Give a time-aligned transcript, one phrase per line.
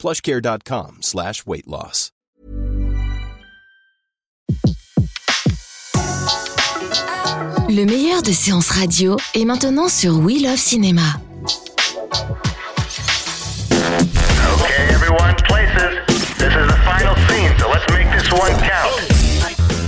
[0.00, 2.10] plushcare.com slash weight loss.
[7.68, 11.20] Le meilleur de séances radio est maintenant sur We Love Cinéma.
[13.70, 15.94] Okay, everyone, places.
[16.36, 19.09] This is the final scene, so let's make this one count.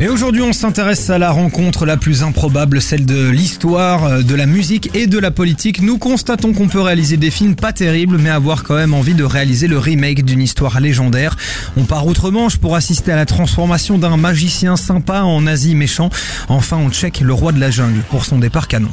[0.00, 4.36] Et aujourd'hui, on s'intéresse à la rencontre la plus improbable, celle de l'histoire, euh, de
[4.36, 5.82] la musique et de la politique.
[5.82, 9.24] Nous constatons qu'on peut réaliser des films pas terribles, mais avoir quand même envie de
[9.24, 11.36] réaliser le remake d'une histoire légendaire.
[11.76, 16.10] On part outre-Manche pour assister à la transformation d'un magicien sympa en Asie méchant.
[16.48, 18.92] Enfin, on check le roi de la jungle pour son départ canon.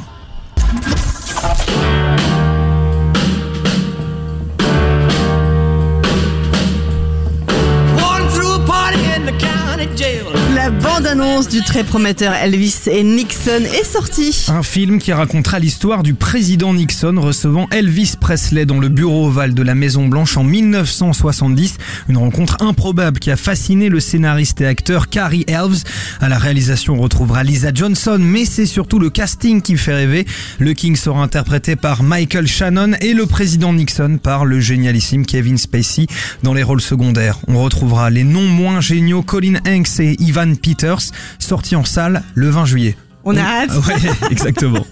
[11.50, 14.46] Du très prometteur Elvis et Nixon est sortie.
[14.48, 19.54] Un film qui racontera l'histoire du président Nixon recevant Elvis Presley dans le bureau ovale
[19.54, 21.78] de la Maison Blanche en 1970.
[22.10, 25.84] Une rencontre improbable qui a fasciné le scénariste et acteur Cary Elves.
[26.20, 30.26] À la réalisation, on retrouvera Lisa Johnson, mais c'est surtout le casting qui fait rêver.
[30.58, 35.56] Le King sera interprété par Michael Shannon et le président Nixon par le génialissime Kevin
[35.56, 36.06] Spacey
[36.42, 37.38] dans les rôles secondaires.
[37.48, 41.05] On retrouvera les noms moins géniaux Colin Hanks et Ivan Peters,
[41.38, 42.96] sortis en salle le 20 juillet.
[43.24, 43.70] On a hâte.
[43.72, 43.96] Ah ouais,
[44.30, 44.86] exactement.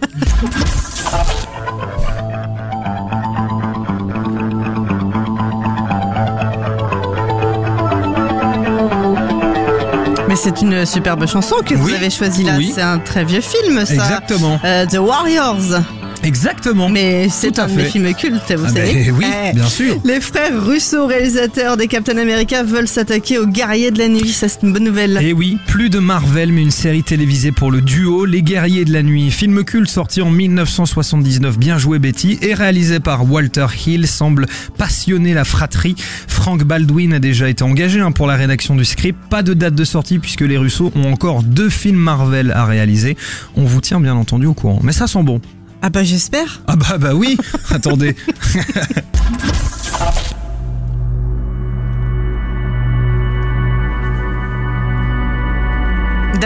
[10.28, 12.54] Mais c'est une superbe chanson que vous avez choisie là.
[12.56, 12.72] Oui.
[12.74, 13.94] C'est un très vieux film, ça.
[13.94, 14.58] Exactement.
[14.64, 15.80] Euh, The Warriors.
[16.25, 16.89] Exactement.
[16.89, 19.11] Mais c'est un de mes films cultes, vous Ah savez.
[19.11, 19.52] oui, Eh.
[19.55, 20.01] bien sûr.
[20.05, 24.30] Les frères Russo, réalisateurs des Captain America, veulent s'attaquer aux guerriers de la nuit.
[24.33, 25.18] Ça, c'est une bonne nouvelle.
[25.23, 28.92] Et oui, plus de Marvel, mais une série télévisée pour le duo Les Guerriers de
[28.92, 29.30] la Nuit.
[29.30, 34.46] Film culte sorti en 1979, bien joué Betty, et réalisé par Walter Hill, semble
[34.79, 35.95] passionner la fratrie.
[36.27, 39.18] Frank Baldwin a déjà été engagé hein, pour la rédaction du script.
[39.30, 43.17] Pas de date de sortie puisque les Russo ont encore deux films Marvel à réaliser.
[43.57, 44.80] On vous tient bien entendu au courant.
[44.83, 45.40] Mais ça sent bon.
[45.86, 46.62] Ah bah j'espère.
[46.67, 47.36] Ah bah bah oui,
[47.70, 48.17] attendez.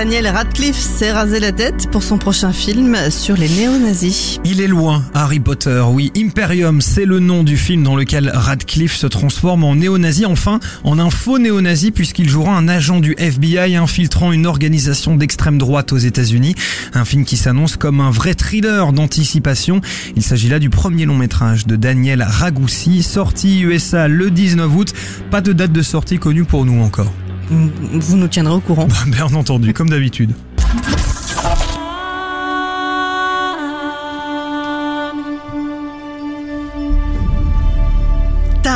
[0.08, 4.40] Daniel Radcliffe s'est rasé la tête pour son prochain film sur les néo-nazis.
[4.42, 5.84] Il est loin, Harry Potter.
[5.86, 10.60] Oui, Imperium, c'est le nom du film dans lequel Radcliffe se transforme en néo-nazi, enfin
[10.82, 15.92] en un faux néo-nazi puisqu'il jouera un agent du FBI infiltrant une organisation d'extrême droite
[15.92, 16.54] aux États-Unis.
[16.94, 19.82] Un film qui s'annonce comme un vrai thriller d'anticipation.
[20.16, 24.94] Il s'agit là du premier long métrage de Daniel Ragoussi, sorti USA le 19 août.
[25.30, 27.12] Pas de date de sortie connue pour nous encore.
[27.50, 28.88] Vous nous tiendrez au courant.
[29.06, 30.32] Bien entendu, comme d'habitude.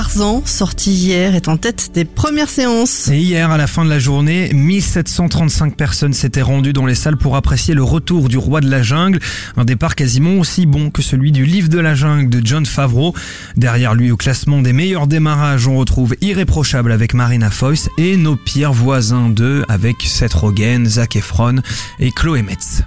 [0.03, 3.07] Tarzan, sorti hier, est en tête des premières séances.
[3.07, 7.17] Et hier, à la fin de la journée, 1735 personnes s'étaient rendues dans les salles
[7.17, 9.21] pour apprécier le retour du roi de la jungle.
[9.57, 13.15] Un départ quasiment aussi bon que celui du livre de la jungle de John Favreau.
[13.57, 18.35] Derrière lui, au classement des meilleurs démarrages, on retrouve Irréprochable avec Marina Foïs et nos
[18.35, 21.63] pires voisins d'eux avec Seth Rogen, Zac Efron
[22.01, 22.83] et Chloé Metz.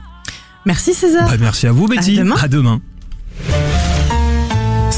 [0.66, 1.30] Merci César.
[1.30, 2.20] Bah, merci à vous, Betty.
[2.20, 2.36] À demain.
[2.42, 2.82] À demain.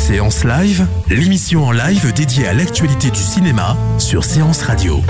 [0.07, 5.01] Séance Live, l'émission en live dédiée à l'actualité du cinéma sur Séance Radio.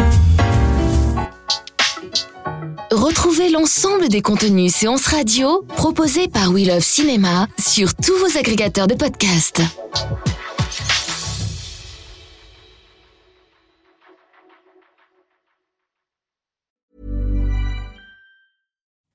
[2.90, 8.88] Retrouvez l'ensemble des contenus séances radio proposés par We Love Cinéma sur tous vos agrégateurs
[8.88, 9.62] de podcasts.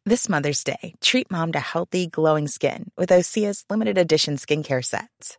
[0.04, 5.38] This Mother's Day, treat mom to healthy, glowing skin with Osea's limited edition skincare sets.